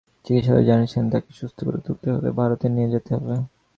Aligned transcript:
চিকিৎসকেরা 0.25 0.61
জানিয়েছেন, 0.63 1.03
তাঁকে 1.11 1.31
সুস্থ 1.39 1.57
করে 1.63 1.79
তুলতে 1.85 2.07
হলে 2.11 2.29
ভারতে 2.39 2.65
নিয়ে 2.69 2.91
যেতে 2.93 3.09
হবে। 3.15 3.35